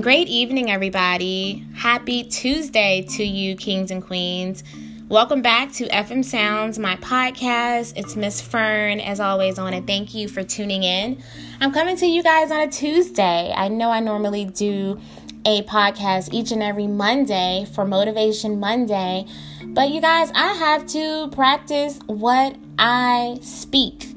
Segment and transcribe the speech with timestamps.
[0.00, 1.64] Great evening, everybody.
[1.76, 4.64] Happy Tuesday to you, kings and queens.
[5.08, 7.92] Welcome back to FM Sounds, my podcast.
[7.96, 8.98] It's Miss Fern.
[8.98, 11.22] As always, I want to thank you for tuning in.
[11.60, 13.52] I'm coming to you guys on a Tuesday.
[13.56, 15.00] I know I normally do
[15.44, 19.26] a podcast each and every Monday for Motivation Monday,
[19.64, 24.13] but you guys, I have to practice what I speak.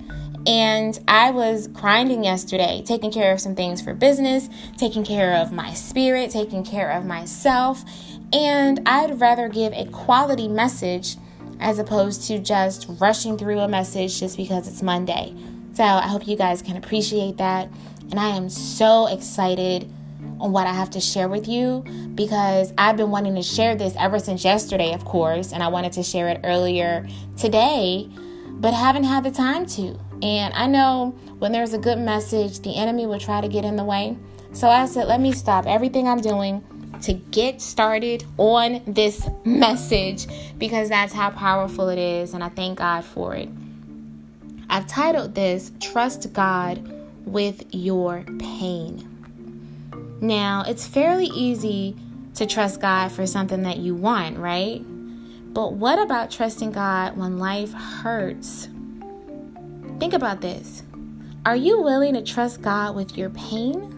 [0.47, 5.51] And I was grinding yesterday, taking care of some things for business, taking care of
[5.51, 7.83] my spirit, taking care of myself.
[8.31, 11.17] And I'd rather give a quality message
[11.59, 15.35] as opposed to just rushing through a message just because it's Monday.
[15.73, 17.69] So I hope you guys can appreciate that.
[18.09, 19.91] And I am so excited
[20.39, 21.83] on what I have to share with you
[22.15, 25.91] because I've been wanting to share this ever since yesterday, of course, and I wanted
[25.93, 27.05] to share it earlier
[27.37, 28.09] today,
[28.47, 29.99] but haven't had the time to.
[30.21, 33.75] And I know when there's a good message, the enemy will try to get in
[33.75, 34.17] the way.
[34.53, 36.63] So I said, let me stop everything I'm doing
[37.03, 42.33] to get started on this message because that's how powerful it is.
[42.33, 43.49] And I thank God for it.
[44.69, 46.93] I've titled this Trust God
[47.25, 49.13] with Your Pain.
[50.19, 51.95] Now, it's fairly easy
[52.35, 54.81] to trust God for something that you want, right?
[55.53, 58.69] But what about trusting God when life hurts?
[59.99, 60.83] Think about this.
[61.45, 63.93] Are you willing to trust God with your pain?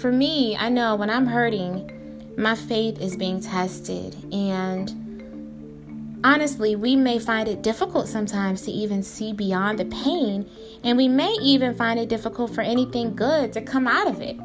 [0.00, 4.16] For me, I know when I'm hurting, my faith is being tested.
[4.32, 10.48] And honestly, we may find it difficult sometimes to even see beyond the pain,
[10.84, 14.36] and we may even find it difficult for anything good to come out of it.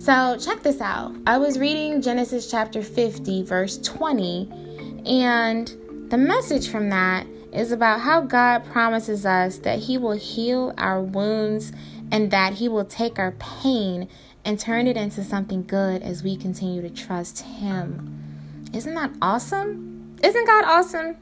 [0.00, 1.14] So, check this out.
[1.26, 5.68] I was reading Genesis chapter 50, verse 20, and
[6.10, 11.00] the message from that is about how God promises us that He will heal our
[11.00, 11.72] wounds
[12.10, 14.08] and that He will take our pain
[14.44, 18.68] and turn it into something good as we continue to trust Him.
[18.72, 20.16] Isn't that awesome?
[20.22, 21.16] Isn't God awesome?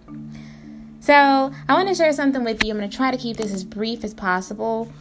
[1.00, 1.14] So,
[1.68, 2.72] I want to share something with you.
[2.72, 4.92] I'm going to try to keep this as brief as possible,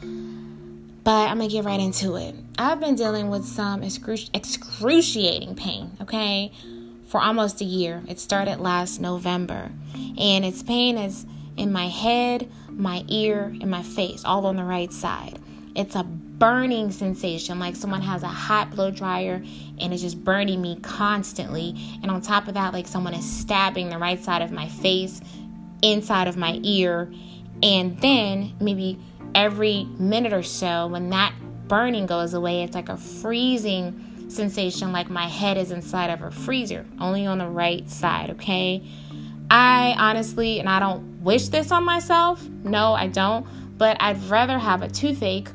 [1.04, 2.36] but I'm going to get right into it.
[2.58, 6.52] I've been dealing with some excruci- excruciating pain, okay?
[7.08, 8.04] For almost a year.
[8.08, 9.72] It started last November.
[10.18, 11.26] And its pain is
[11.56, 15.40] in my head, my ear, and my face, all on the right side.
[15.76, 19.44] It's a burning sensation, like someone has a hot blow dryer
[19.80, 21.76] and it's just burning me constantly.
[22.02, 25.22] And on top of that, like someone is stabbing the right side of my face,
[25.82, 27.12] inside of my ear.
[27.62, 29.00] And then maybe
[29.34, 31.34] every minute or so, when that
[31.68, 36.32] burning goes away, it's like a freezing sensation like my head is inside of a
[36.32, 38.84] freezer, only on the right side, okay?
[39.50, 43.46] I honestly, and I don't wish this on myself, no, I don't,
[43.78, 45.50] but I'd rather have a toothache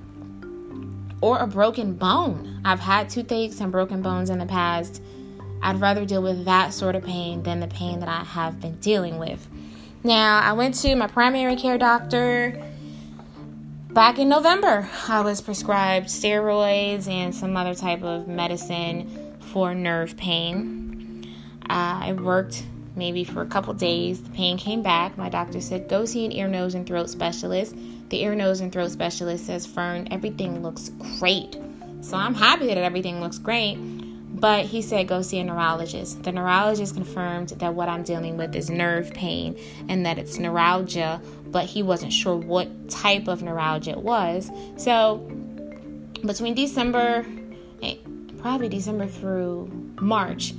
[1.20, 2.60] or a broken bone.
[2.64, 5.02] I've had toothaches and broken bones in the past.
[5.62, 8.76] I'd rather deal with that sort of pain than the pain that I have been
[8.80, 9.46] dealing with.
[10.02, 12.60] Now, I went to my primary care doctor
[13.92, 20.16] back in November, I was prescribed steroids and some other type of medicine for nerve
[20.16, 21.30] pain.
[21.68, 22.64] Uh, I worked
[22.96, 24.22] maybe for a couple days.
[24.22, 25.18] The pain came back.
[25.18, 27.76] My doctor said, Go see an ear, nose, and throat specialist.
[28.08, 31.56] The ear, nose, and throat specialist says, Fern, everything looks great.
[32.00, 33.78] So I'm happy that everything looks great.
[34.42, 36.24] But he said, go see a neurologist.
[36.24, 39.56] The neurologist confirmed that what I'm dealing with is nerve pain
[39.88, 44.50] and that it's neuralgia, but he wasn't sure what type of neuralgia it was.
[44.76, 45.18] So
[46.26, 47.24] between December,
[47.84, 47.98] eh,
[48.38, 49.70] probably December through
[50.00, 50.54] March,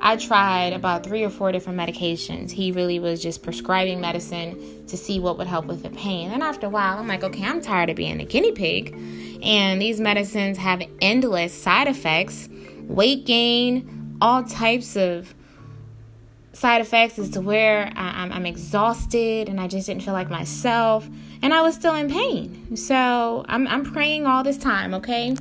[0.00, 2.52] I tried about three or four different medications.
[2.52, 6.30] He really was just prescribing medicine to see what would help with the pain.
[6.30, 8.96] And after a while, I'm like, okay, I'm tired of being a guinea pig.
[9.42, 12.48] And these medicines have endless side effects
[12.88, 15.34] weight gain, all types of
[16.52, 21.08] side effects as to where I, am exhausted and I just didn't feel like myself
[21.40, 22.76] and I was still in pain.
[22.76, 25.36] So I'm, I'm praying all this time, okay?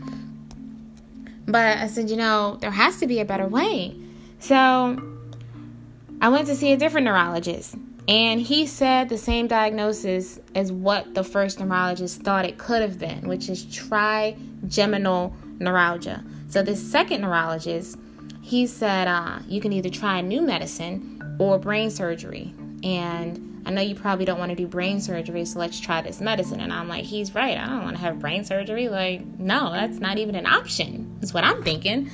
[1.47, 3.95] But I said, you know, there has to be a better way.
[4.39, 5.01] So
[6.21, 7.75] I went to see a different neurologist
[8.07, 13.00] and he said the same diagnosis as what the first neurologist thought it could have
[13.00, 16.23] been, which is trigeminal neuralgia.
[16.47, 17.97] So this second neurologist,
[18.41, 22.53] he said uh, you can either try a new medicine or brain surgery.
[22.83, 26.21] And I know you probably don't want to do brain surgery, so let's try this
[26.21, 26.61] medicine.
[26.61, 27.57] And I'm like, he's right.
[27.57, 28.88] I don't want to have brain surgery.
[28.88, 31.17] Like, no, that's not even an option.
[31.21, 32.09] Is what I'm thinking.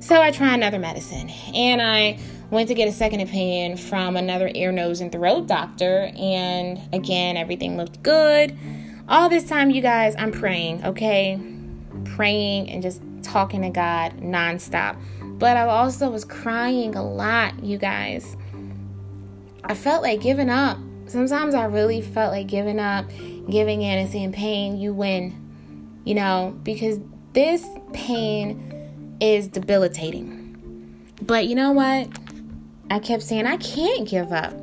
[0.00, 2.20] So I try another medicine, and I
[2.50, 6.10] went to get a second opinion from another ear, nose, and throat doctor.
[6.16, 8.56] And again, everything looked good.
[9.08, 11.40] All this time, you guys, I'm praying, okay?
[12.04, 14.98] Praying and just talking to God nonstop.
[15.38, 18.36] But I also was crying a lot, you guys.
[19.64, 20.78] I felt like giving up.
[21.06, 23.08] Sometimes I really felt like giving up,
[23.48, 24.78] giving in, and seeing pain.
[24.78, 26.98] You win, you know, because
[27.32, 31.04] this pain is debilitating.
[31.22, 32.08] But you know what?
[32.90, 34.54] I kept saying, I can't give up.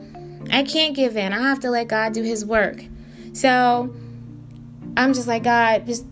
[0.51, 1.33] I can't give in.
[1.33, 2.83] I have to let God do His work.
[3.33, 3.93] So
[4.97, 6.05] I'm just like, God, just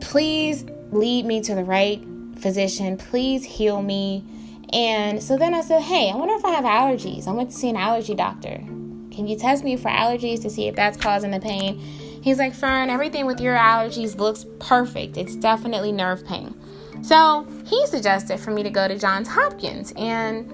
[0.00, 0.64] please
[0.94, 2.02] lead me to the right
[2.38, 2.96] physician.
[2.96, 4.24] Please heal me.
[4.72, 7.26] And so then I said, Hey, I wonder if I have allergies.
[7.28, 8.56] I went to see an allergy doctor.
[9.10, 11.78] Can you test me for allergies to see if that's causing the pain?
[12.22, 15.16] He's like, Fern, everything with your allergies looks perfect.
[15.16, 16.54] It's definitely nerve pain.
[17.02, 19.92] So he suggested for me to go to Johns Hopkins.
[19.96, 20.50] And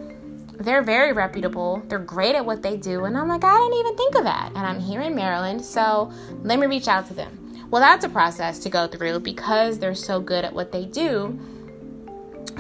[0.60, 1.82] they're very reputable.
[1.86, 3.04] They're great at what they do.
[3.04, 4.48] And I'm like, I didn't even think of that.
[4.48, 7.39] And I'm here in Maryland, so let me reach out to them.
[7.70, 11.38] Well, that's a process to go through because they're so good at what they do.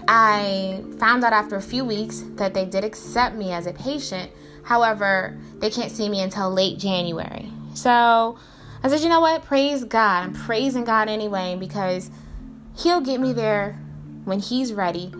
[0.06, 4.30] I found out after a few weeks that they did accept me as a patient.
[4.62, 7.50] However, they can't see me until late January.
[7.74, 8.38] So
[8.82, 9.44] I said, you know what?
[9.44, 10.24] Praise God.
[10.24, 12.10] I'm praising God anyway because
[12.76, 13.78] He'll get me there
[14.24, 15.10] when He's ready.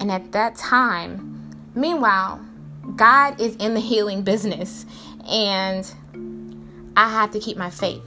[0.00, 1.28] And at that time,
[1.78, 2.44] Meanwhile,
[2.96, 4.84] God is in the healing business,
[5.28, 5.88] and
[6.96, 8.02] I have to keep my faith.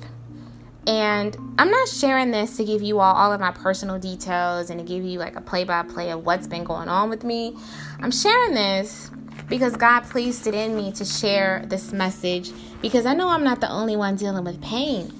[0.88, 4.80] And I'm not sharing this to give you all all of my personal details and
[4.80, 7.56] to give you like a play by play of what's been going on with me.
[8.00, 9.12] I'm sharing this
[9.48, 12.51] because God placed it in me to share this message
[12.81, 15.12] because I know I'm not the only one dealing with pain.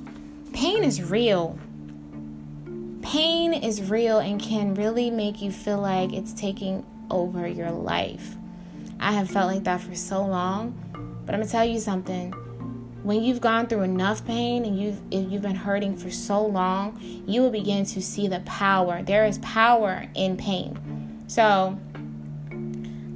[0.54, 1.60] Pain is real.
[3.04, 8.36] Pain is real and can really make you feel like it's taking over your life.
[9.00, 10.78] I have felt like that for so long.
[11.25, 12.34] But I'm gonna tell you something.
[13.03, 17.42] When you've gone through enough pain and you've you've been hurting for so long, you
[17.42, 19.01] will begin to see the power.
[19.01, 21.24] There is power in pain.
[21.27, 21.80] So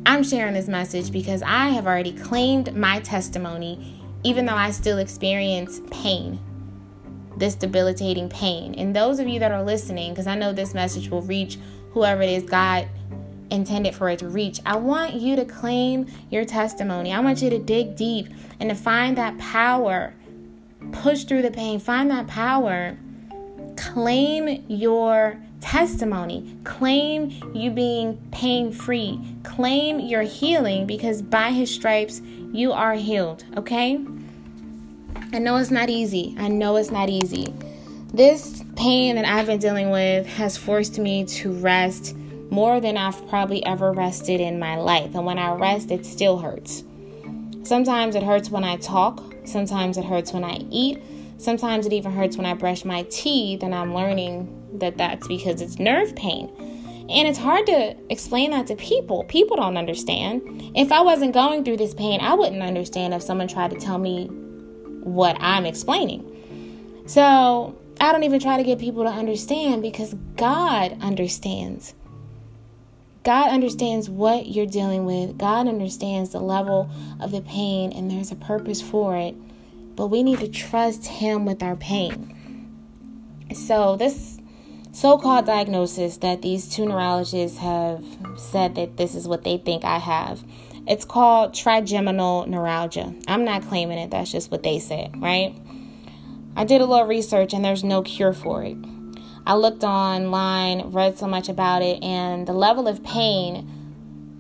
[0.08, 4.98] I'm sharing this message because I have already claimed my testimony, even though I still
[4.98, 6.40] experience pain,
[7.38, 8.74] this debilitating pain.
[8.76, 11.60] And those of you that are listening, because I know this message will reach
[11.92, 12.88] whoever it is God
[13.50, 14.60] intended for it to reach.
[14.66, 17.14] I want you to claim your testimony.
[17.14, 18.28] I want you to dig deep
[18.60, 20.14] and to find that power.
[20.92, 22.98] Push through the pain, find that power.
[23.76, 26.58] Claim your testimony.
[26.64, 29.20] Claim you being pain free.
[29.44, 32.22] Claim your healing because by his stripes
[32.54, 34.00] you are healed, okay?
[35.34, 36.36] I know it's not easy.
[36.38, 37.54] I know it's not easy.
[38.14, 42.16] This pain that I've been dealing with has forced me to rest
[42.56, 45.14] more than I've probably ever rested in my life.
[45.14, 46.86] And when I rest, it still hurts.
[47.64, 51.04] Sometimes it hurts when I talk, sometimes it hurts when I eat,
[51.38, 55.62] sometimes it even hurts when I brush my teeth, and I'm learning that that's because
[55.62, 56.50] it's nerve pain.
[57.10, 59.26] And it's hard to explain that to people.
[59.26, 60.72] People don't understand.
[60.76, 63.98] If I wasn't going through this pain, I wouldn't understand if someone tried to tell
[63.98, 64.28] me
[65.04, 67.04] what I'm explaining.
[67.06, 71.94] So I don't even try to get people to understand because God understands.
[73.26, 75.40] God understands what you're dealing with.
[75.40, 79.36] God understands the level of the pain, and there's a purpose for it.
[79.96, 82.32] But we need to trust Him with our pain.
[83.52, 84.38] So, this
[84.92, 88.06] so called diagnosis that these two neurologists have
[88.38, 90.46] said that this is what they think I have.
[90.88, 93.16] It's called trigeminal neuralgia.
[93.28, 95.58] I'm not claiming it, that's just what they said, right?
[96.56, 98.78] I did a little research and there's no cure for it.
[99.48, 103.68] I looked online, read so much about it, and the level of pain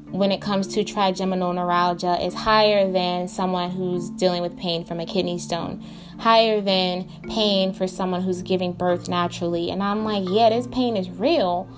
[0.10, 5.00] when it comes to trigeminal neuralgia is higher than someone who's dealing with pain from
[5.00, 5.84] a kidney stone,
[6.20, 9.70] higher than pain for someone who's giving birth naturally.
[9.70, 11.70] And I'm like, yeah, this pain is real.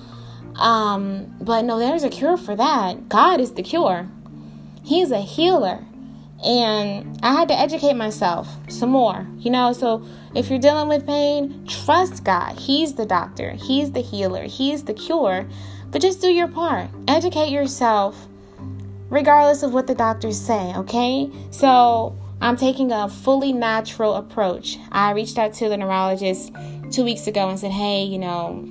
[0.55, 3.09] Um, but no, there's a cure for that.
[3.09, 4.07] God is the cure.
[4.83, 5.83] He's a healer.
[6.43, 9.73] And I had to educate myself some more, you know.
[9.73, 12.57] So if you're dealing with pain, trust God.
[12.57, 15.47] He's the doctor, He's the healer, He's the cure.
[15.89, 18.27] But just do your part, educate yourself,
[19.09, 21.31] regardless of what the doctors say, okay?
[21.49, 24.77] So I'm taking a fully natural approach.
[24.91, 26.51] I reached out to the neurologist
[26.91, 28.67] two weeks ago and said, hey, you know,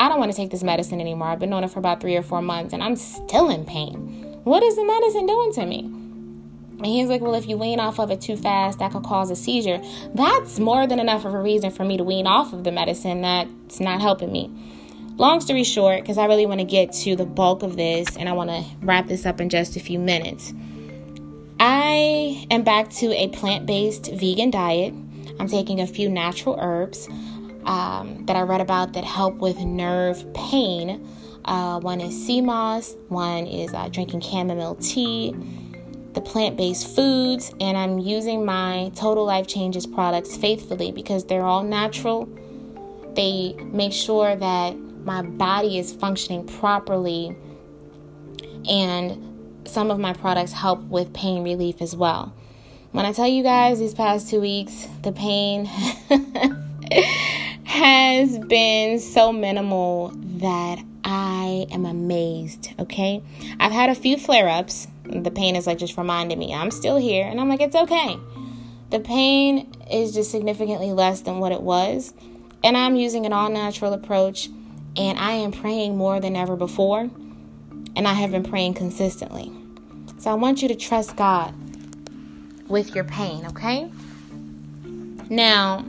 [0.00, 1.28] I don't want to take this medicine anymore.
[1.28, 4.38] I've been on it for about three or four months and I'm still in pain.
[4.44, 5.97] What is the medicine doing to me?
[6.78, 9.30] And he's like, Well, if you wean off of it too fast, that could cause
[9.30, 9.80] a seizure.
[10.14, 13.22] That's more than enough of a reason for me to wean off of the medicine
[13.22, 14.50] that's not helping me.
[15.16, 18.28] Long story short, because I really want to get to the bulk of this and
[18.28, 20.52] I want to wrap this up in just a few minutes.
[21.58, 24.94] I am back to a plant based vegan diet.
[25.40, 27.08] I'm taking a few natural herbs.
[27.64, 31.06] um, that I read about that help with nerve pain.
[31.44, 35.34] Uh, one is sea moss, one is uh, drinking chamomile tea,
[36.14, 41.44] the plant based foods, and I'm using my Total Life Changes products faithfully because they're
[41.44, 42.28] all natural.
[43.14, 47.36] They make sure that my body is functioning properly,
[48.68, 49.24] and
[49.64, 52.34] some of my products help with pain relief as well.
[52.92, 55.66] When I tell you guys these past two weeks, the pain
[57.64, 63.22] has been so minimal that I am amazed, okay?
[63.60, 64.88] I've had a few flare ups.
[65.10, 68.18] The pain is like just reminding me I'm still here, and I'm like, it's okay.
[68.90, 72.14] The pain is just significantly less than what it was,
[72.62, 74.48] and I'm using an all natural approach,
[74.96, 77.10] and I am praying more than ever before,
[77.96, 79.52] and I have been praying consistently.
[80.18, 81.54] So I want you to trust God
[82.68, 83.90] with your pain, okay?
[85.30, 85.84] Now,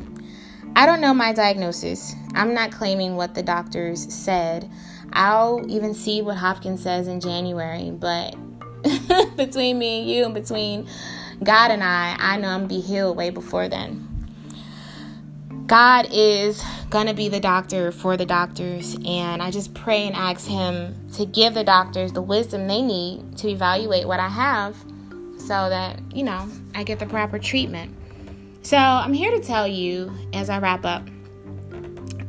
[0.76, 2.14] I don't know my diagnosis.
[2.36, 4.70] I'm not claiming what the doctors said.
[5.14, 8.36] I'll even see what Hopkins says in January, but
[9.38, 10.88] between me and you and between
[11.44, 14.06] God and I, I know I'm gonna be healed way before then.
[15.68, 20.48] God is gonna be the doctor for the doctors, and I just pray and ask
[20.48, 24.76] Him to give the doctors the wisdom they need to evaluate what I have
[25.38, 27.96] so that, you know, I get the proper treatment.
[28.62, 31.08] So I'm here to tell you as I wrap up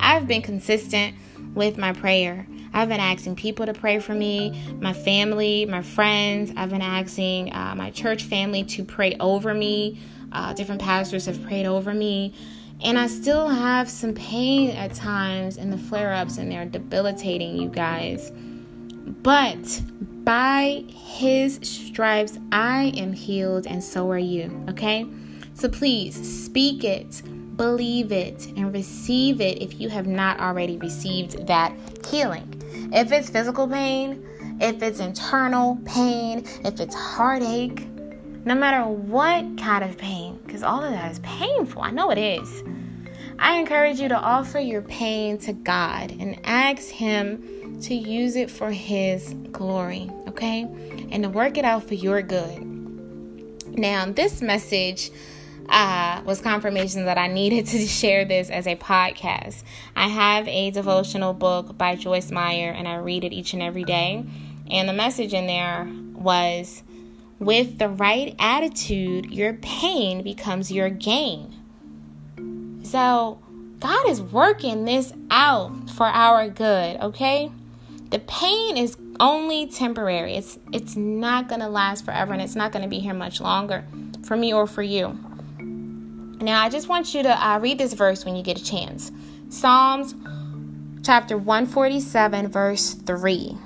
[0.00, 1.14] I've been consistent
[1.54, 2.46] with my prayer.
[2.72, 6.52] I've been asking people to pray for me, my family, my friends.
[6.56, 9.98] I've been asking uh, my church family to pray over me.
[10.32, 12.34] Uh, different pastors have prayed over me.
[12.82, 17.56] And I still have some pain at times in the flare ups, and they're debilitating,
[17.56, 18.32] you guys.
[18.32, 19.82] But
[20.24, 24.64] by his stripes, I am healed, and so are you.
[24.70, 25.06] Okay?
[25.54, 27.22] So please speak it,
[27.56, 32.49] believe it, and receive it if you have not already received that healing.
[32.92, 34.26] If it's physical pain,
[34.60, 37.86] if it's internal pain, if it's heartache,
[38.44, 41.82] no matter what kind of pain, because all of that is painful.
[41.82, 42.62] I know it is.
[43.38, 48.50] I encourage you to offer your pain to God and ask Him to use it
[48.50, 50.62] for His glory, okay?
[51.10, 52.66] And to work it out for your good.
[53.78, 55.10] Now, this message
[55.70, 59.62] uh, was confirmation that I needed to share this as a podcast.
[59.96, 63.84] I have a devotional book by Joyce Meyer, and I read it each and every
[63.84, 64.24] day.
[64.70, 66.82] And the message in there was
[67.38, 71.56] with the right attitude, your pain becomes your gain.
[72.82, 73.40] So,
[73.78, 77.50] God is working this out for our good, okay?
[78.10, 80.34] The pain is only temporary.
[80.34, 83.40] It's it's not going to last forever and it's not going to be here much
[83.40, 83.84] longer
[84.22, 85.18] for me or for you.
[86.40, 89.12] Now, I just want you to uh, read this verse when you get a chance.
[89.50, 90.14] Psalms
[91.02, 93.56] chapter 147 verse 3.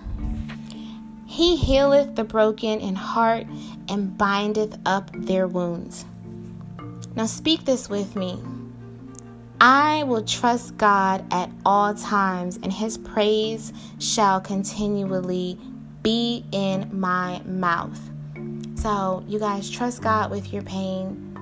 [1.27, 3.47] He healeth the broken in heart
[3.89, 6.05] and bindeth up their wounds.
[7.15, 8.43] Now speak this with me.
[9.61, 15.59] I will trust God at all times, and his praise shall continually
[16.03, 17.99] be in my mouth.
[18.75, 21.34] So, you guys, trust God with your pain.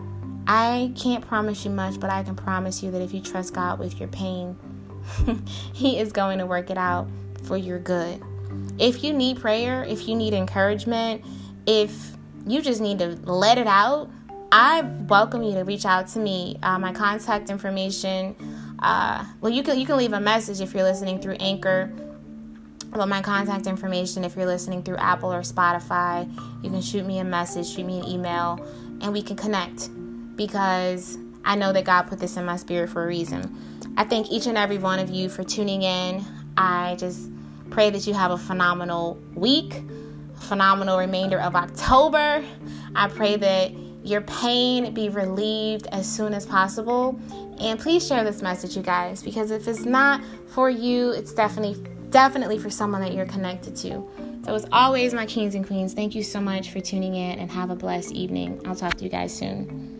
[0.46, 3.78] I can't promise you much, but I can promise you that if you trust God
[3.78, 4.56] with your pain,
[5.72, 7.08] He is going to work it out
[7.44, 8.22] for your good.
[8.78, 11.24] If you need prayer, if you need encouragement,
[11.66, 12.12] if
[12.46, 14.10] you just need to let it out,
[14.50, 16.58] I welcome you to reach out to me.
[16.62, 18.36] Uh, my contact information.
[18.78, 21.92] Uh, well, you can you can leave a message if you're listening through Anchor.
[22.90, 26.30] But my contact information, if you're listening through Apple or Spotify,
[26.62, 28.62] you can shoot me a message, shoot me an email,
[29.00, 29.88] and we can connect.
[30.36, 33.94] Because I know that God put this in my spirit for a reason.
[33.96, 36.24] I thank each and every one of you for tuning in.
[36.56, 37.30] I just
[37.70, 39.82] pray that you have a phenomenal week,
[40.36, 42.44] phenomenal remainder of October.
[42.94, 43.72] I pray that
[44.04, 47.18] your pain be relieved as soon as possible.
[47.60, 51.82] And please share this message, you guys, because if it's not for you, it's definitely
[52.10, 54.06] definitely for someone that you're connected to.
[54.44, 57.50] So as always, my kings and queens, thank you so much for tuning in and
[57.50, 58.60] have a blessed evening.
[58.66, 59.91] I'll talk to you guys soon.